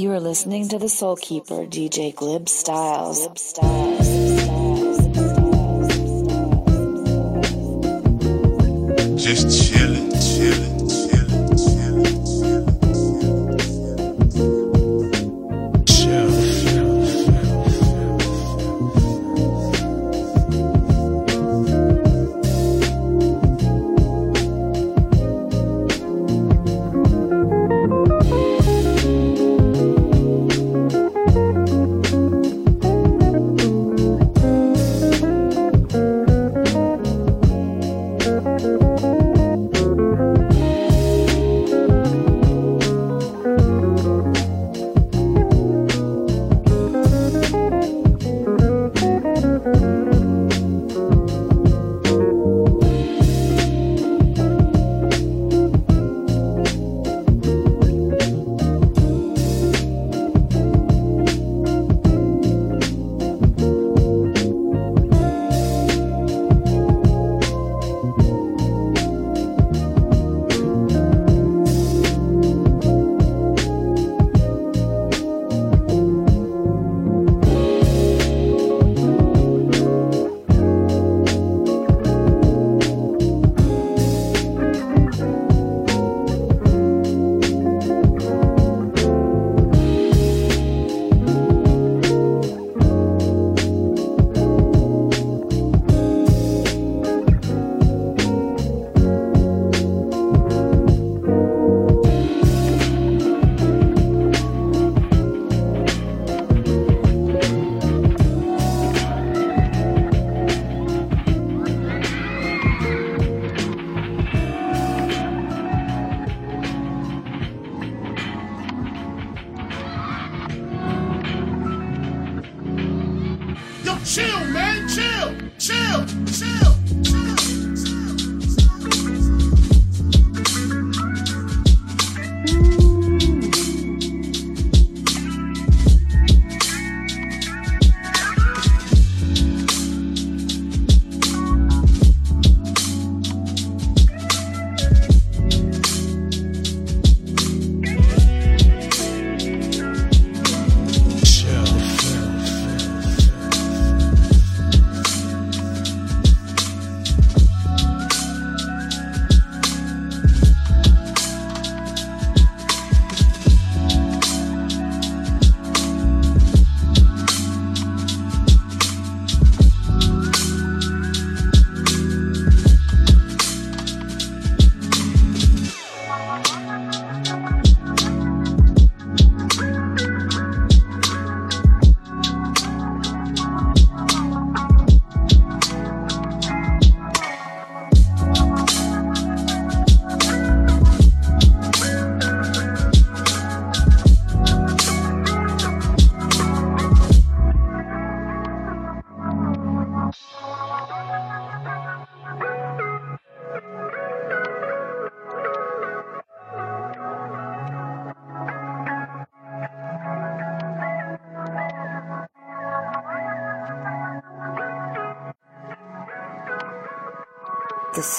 [0.00, 3.20] You are listening to the Soul Keeper, DJ GlibStylez.
[3.20, 4.06] Glib Styles.
[9.22, 9.59] Just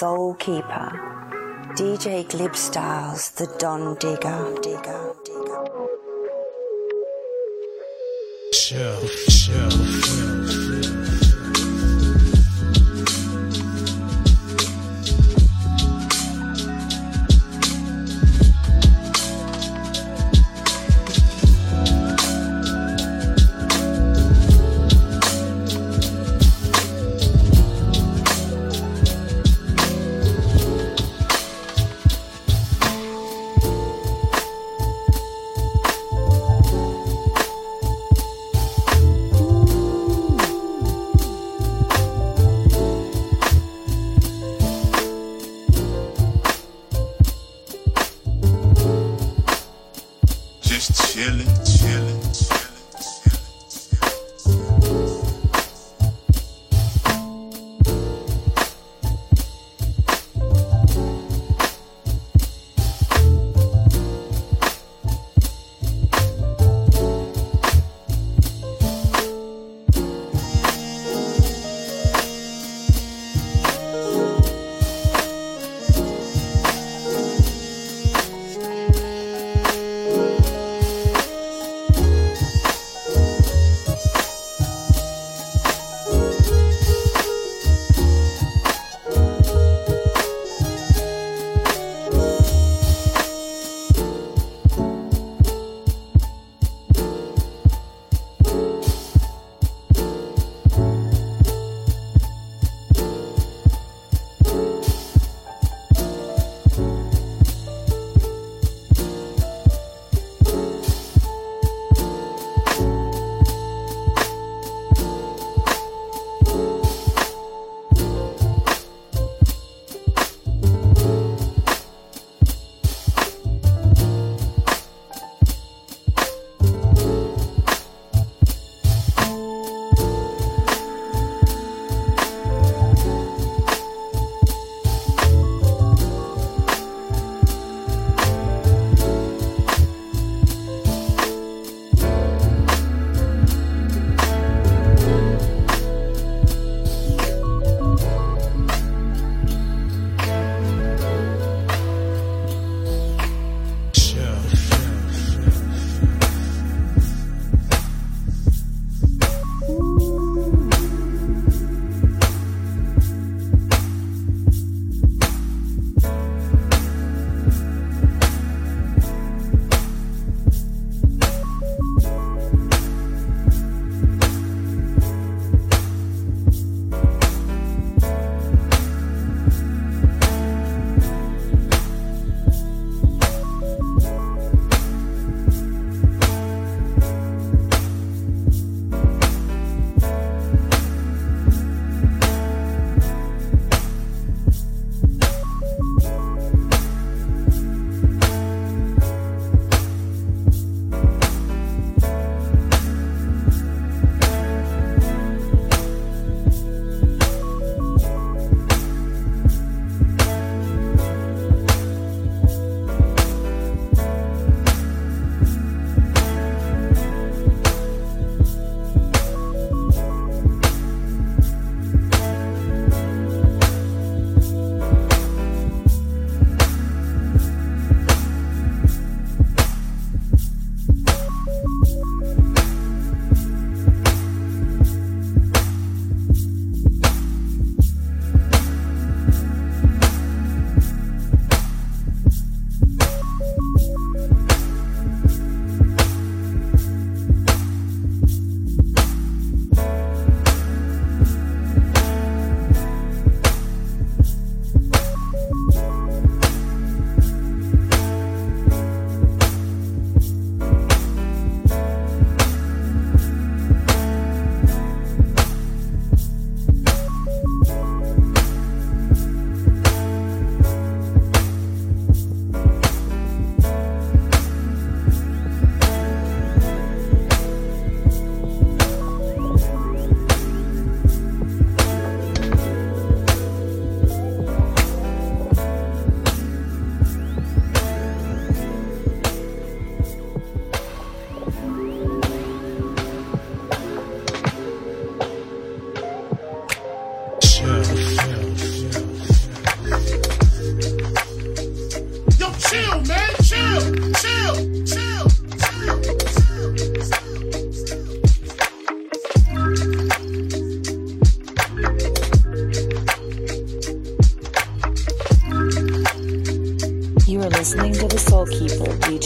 [0.02, 0.90] Soul Keeper,
[1.76, 5.68] DJ GlibStylez, the Don Digger, Digger, Digger.
[8.52, 10.31] Chill, chill, Just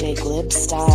[0.06, 0.95] DJ GlibStylez.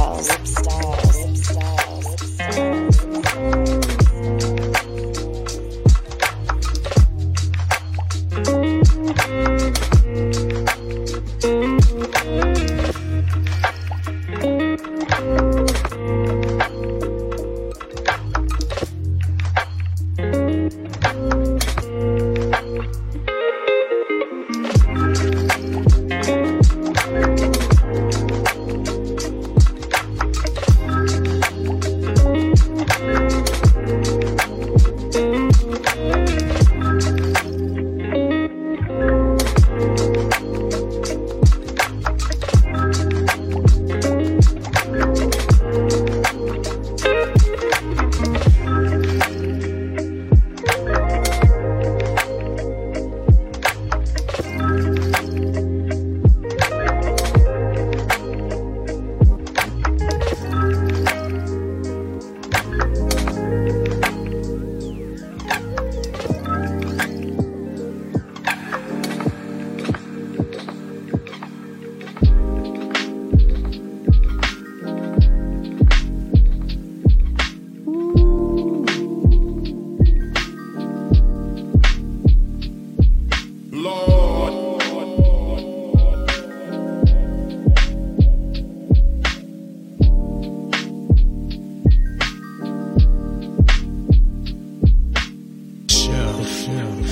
[96.71, 97.03] show.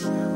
[0.00, 0.31] show.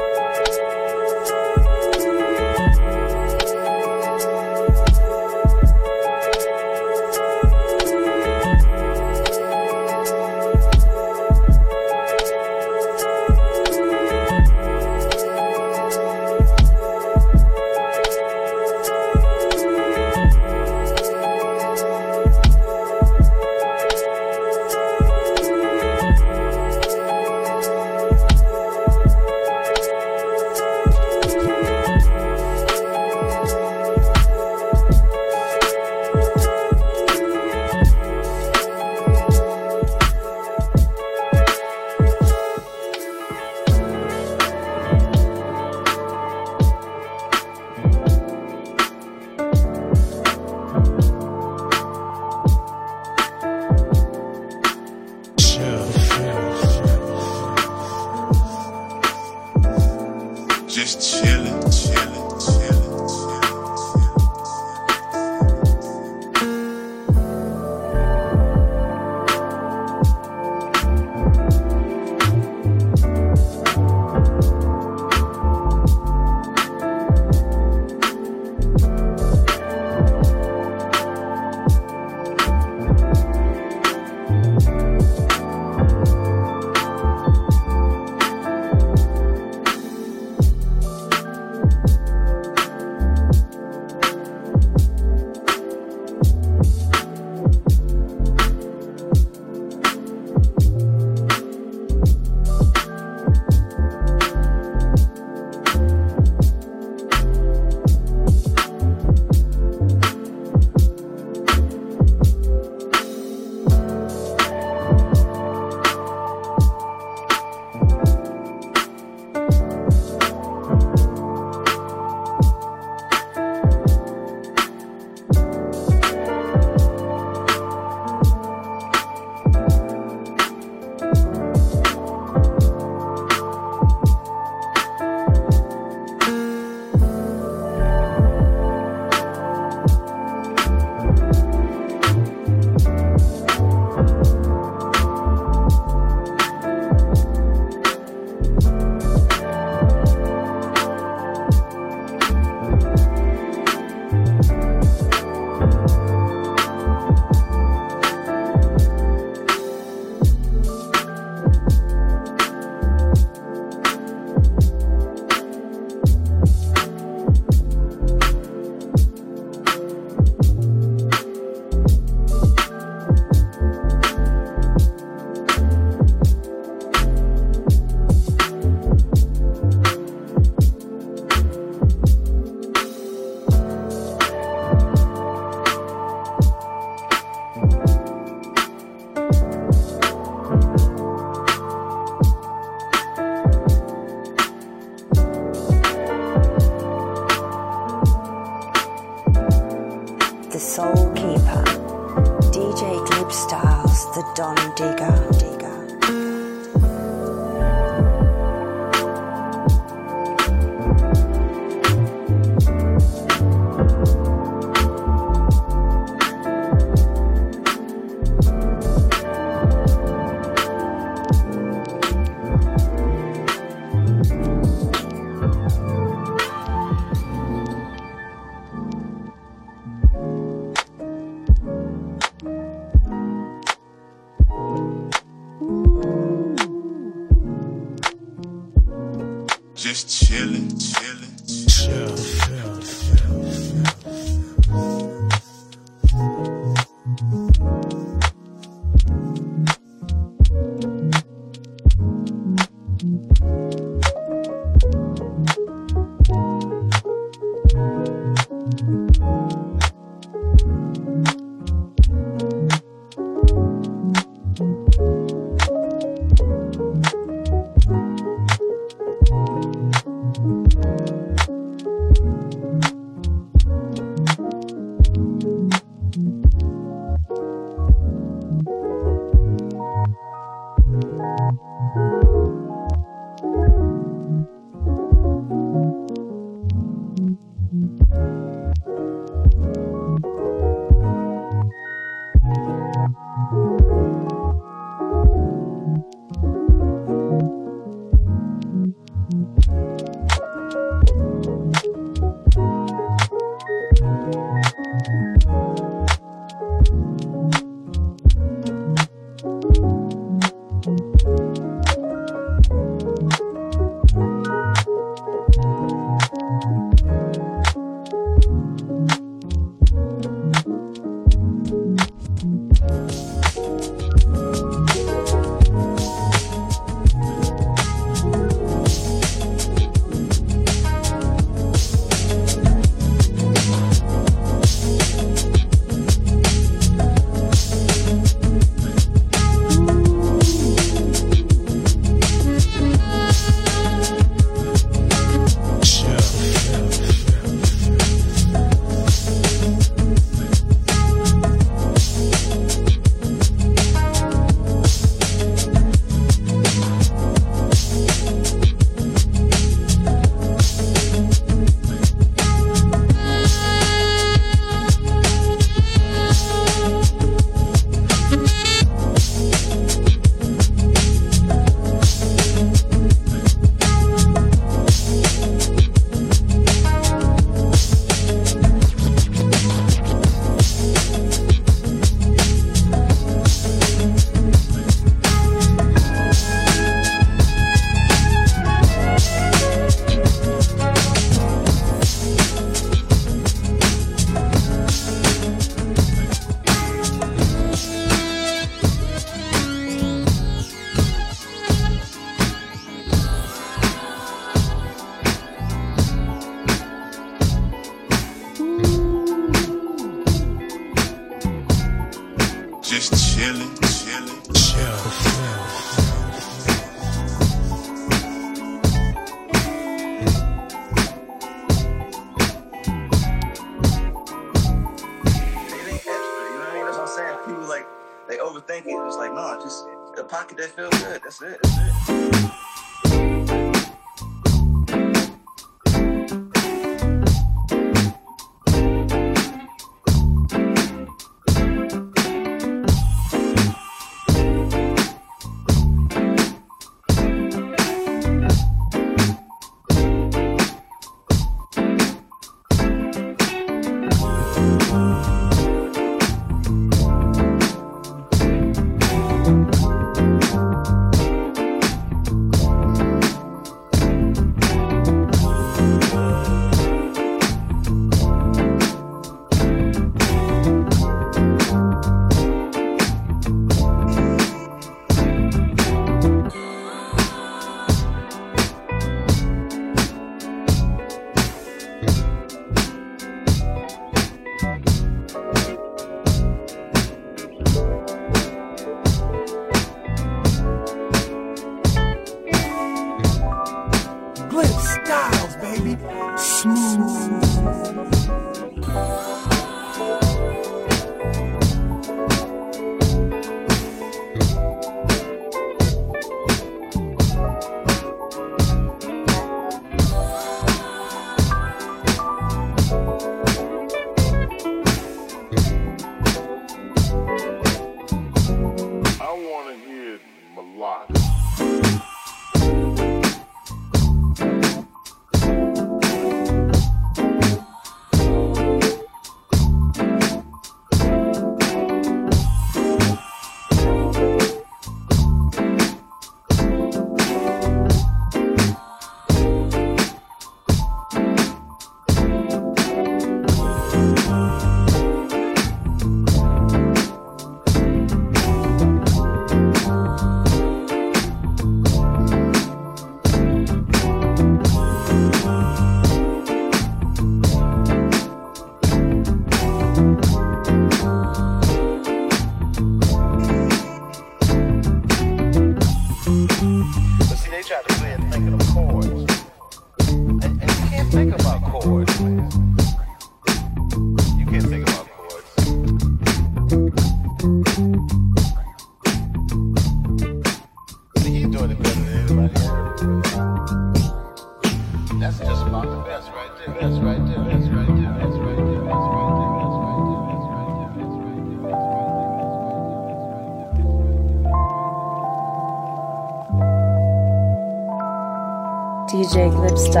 [599.90, 600.00] 走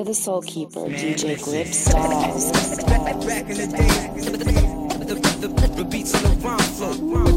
[0.00, 2.86] to the Soul Keeper, DJ GlibStylez.
[3.26, 4.54] Back in the day,
[5.04, 7.29] the, the, the, the beats on the rhyme flow.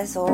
[0.00, 0.29] eso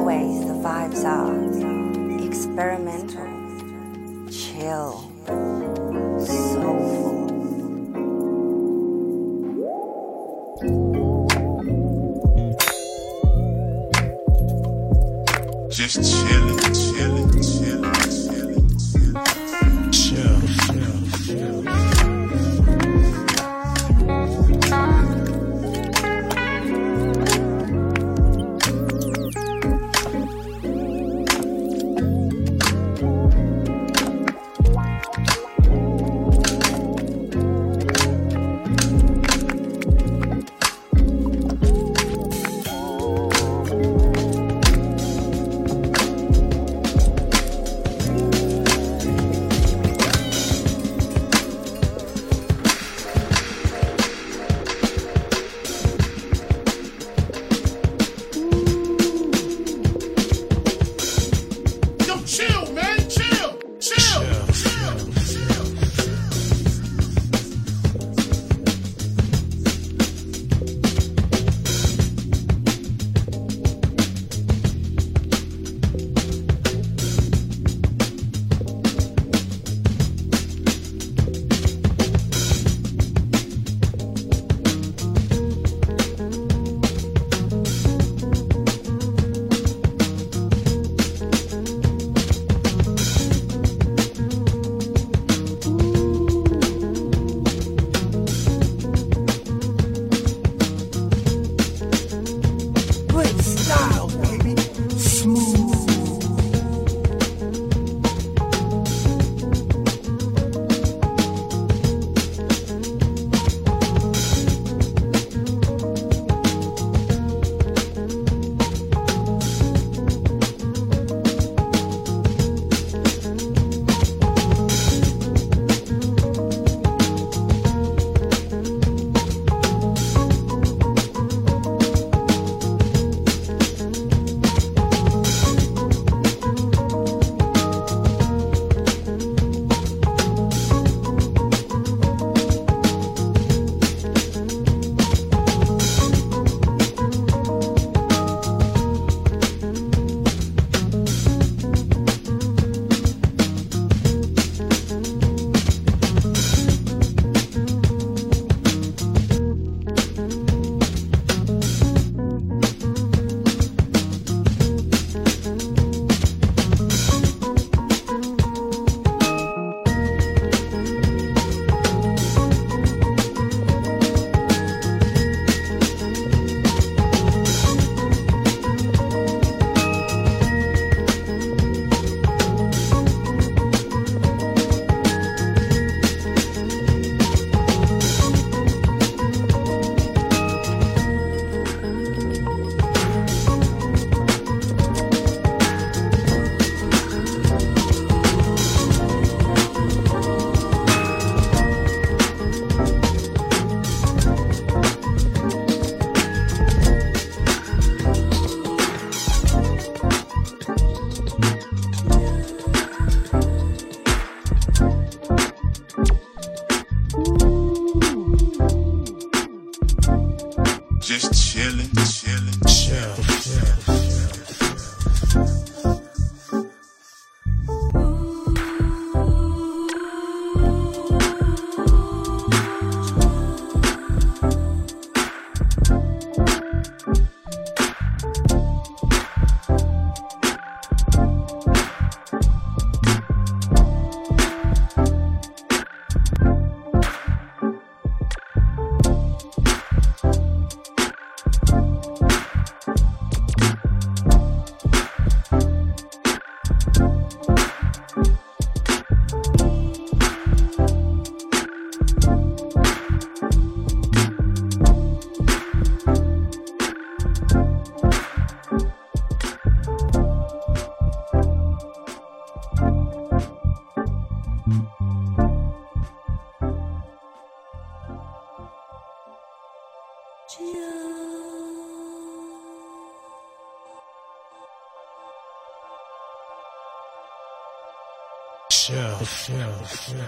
[290.06, 290.18] chill,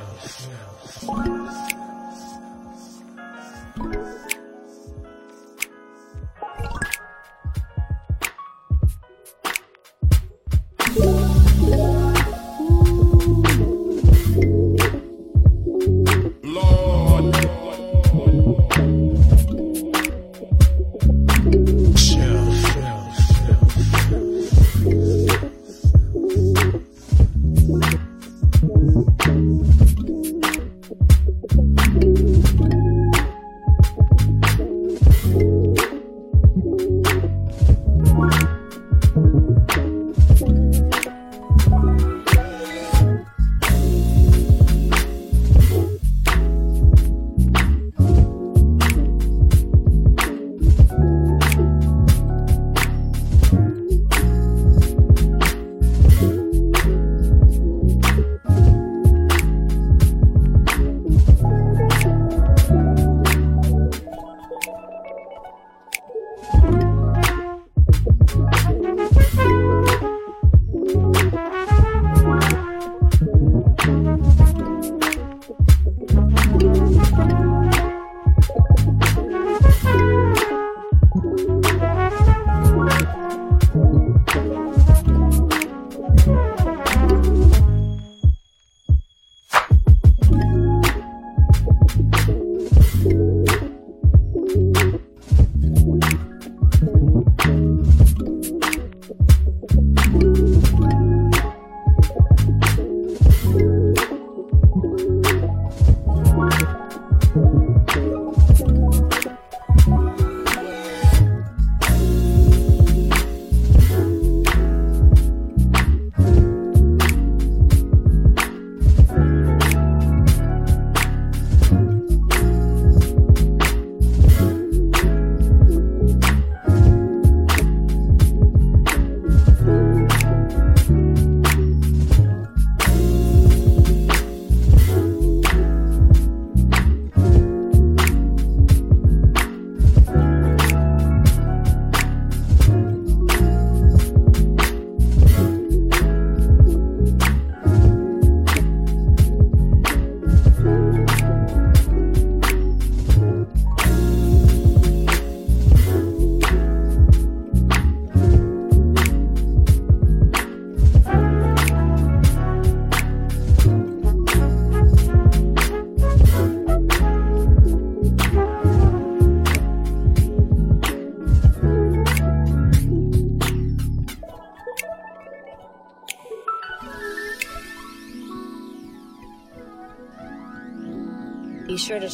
[0.98, 1.17] chill,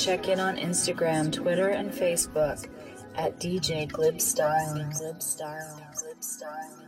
[0.04, 2.68] check in on Instagram, Twitter, and Facebook
[3.14, 4.74] at DJ Glib Style.
[4.74, 4.92] Glib.
[4.92, 6.83] Glib.